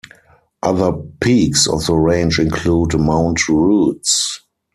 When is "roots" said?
3.47-4.41